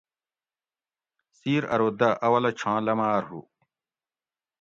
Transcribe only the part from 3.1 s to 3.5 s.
ہُو